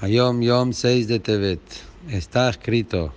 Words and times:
Hayom 0.00 0.42
Yom 0.42 0.72
6 0.72 1.06
de 1.06 1.20
Tevet. 1.20 1.60
Está 2.10 2.50
escrito, 2.50 3.12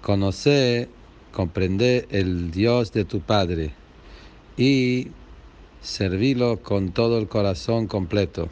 conoce, 0.00 0.88
comprende 1.32 2.06
el 2.10 2.52
Dios 2.52 2.92
de 2.92 3.04
tu 3.04 3.20
Padre 3.20 3.72
y 4.56 5.08
servilo 5.82 6.62
con 6.62 6.92
todo 6.92 7.18
el 7.18 7.26
corazón 7.26 7.88
completo. 7.88 8.48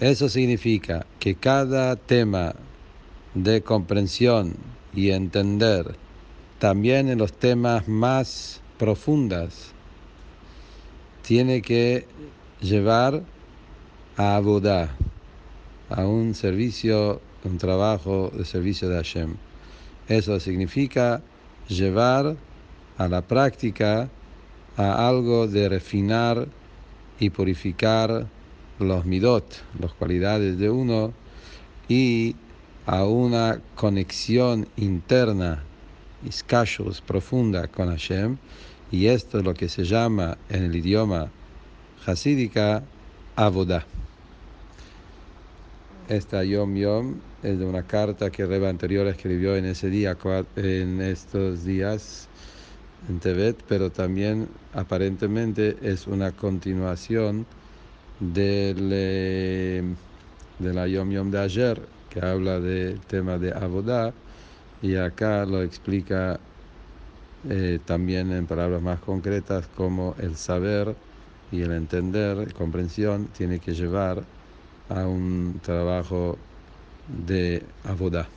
Eso 0.00 0.28
significa 0.28 1.06
que 1.20 1.36
cada 1.36 1.94
tema 1.94 2.56
de 3.34 3.62
comprensión 3.62 4.56
y 4.92 5.10
entender, 5.10 5.94
también 6.58 7.08
en 7.08 7.18
los 7.18 7.32
temas 7.32 7.86
más 7.86 8.60
profundas, 8.78 9.72
tiene 11.22 11.62
que 11.62 12.04
llevar 12.60 13.22
a 14.16 14.34
Abudá, 14.34 14.96
a 15.90 16.06
un 16.06 16.34
servicio, 16.34 17.20
un 17.44 17.58
trabajo 17.58 18.30
de 18.34 18.44
servicio 18.44 18.88
de 18.88 18.96
Hashem. 18.96 19.36
Eso 20.08 20.38
significa 20.40 21.22
llevar 21.68 22.36
a 22.98 23.08
la 23.08 23.22
práctica 23.22 24.08
a 24.76 25.08
algo 25.08 25.46
de 25.46 25.68
refinar 25.68 26.48
y 27.18 27.30
purificar 27.30 28.26
los 28.78 29.04
midot, 29.04 29.44
las 29.78 29.92
cualidades 29.92 30.58
de 30.58 30.70
uno, 30.70 31.12
y 31.88 32.34
a 32.86 33.04
una 33.04 33.60
conexión 33.76 34.66
interna, 34.76 35.62
iskashus, 36.26 37.00
profunda 37.00 37.68
con 37.68 37.88
Hashem, 37.88 38.36
y 38.90 39.06
esto 39.06 39.38
es 39.38 39.44
lo 39.44 39.54
que 39.54 39.68
se 39.68 39.84
llama 39.84 40.36
en 40.48 40.64
el 40.64 40.76
idioma 40.76 41.30
hasídica 42.06 42.82
avodah. 43.36 43.84
Esta 46.08 46.44
Yom 46.44 46.74
Yom 46.76 47.14
es 47.42 47.58
de 47.58 47.64
una 47.64 47.82
carta 47.82 48.30
que 48.30 48.44
Reba 48.44 48.68
anterior 48.68 49.06
escribió 49.06 49.56
en 49.56 49.64
ese 49.64 49.88
día, 49.88 50.18
en 50.56 51.00
estos 51.00 51.64
días 51.64 52.28
en 53.08 53.20
Tebet, 53.20 53.56
pero 53.68 53.88
también 53.88 54.46
aparentemente 54.74 55.76
es 55.80 56.06
una 56.06 56.32
continuación 56.32 57.46
del, 58.20 58.90
eh, 58.92 59.82
de 60.58 60.74
la 60.74 60.86
Yom 60.86 61.10
Yom 61.10 61.30
de 61.30 61.38
ayer, 61.40 61.80
que 62.10 62.20
habla 62.20 62.60
del 62.60 63.00
tema 63.00 63.38
de 63.38 63.52
Abodá, 63.52 64.12
y 64.82 64.96
acá 64.96 65.46
lo 65.46 65.62
explica 65.62 66.38
eh, 67.48 67.78
también 67.86 68.30
en 68.30 68.46
palabras 68.46 68.82
más 68.82 69.00
concretas 69.00 69.68
como 69.68 70.14
el 70.20 70.36
saber 70.36 70.94
y 71.50 71.62
el 71.62 71.72
entender, 71.72 72.52
comprensión, 72.52 73.28
tiene 73.28 73.58
que 73.58 73.72
llevar 73.72 74.22
a 74.88 75.06
un 75.08 75.60
trabajo 75.60 76.48
de 77.06 77.74
abodá. 77.82 78.34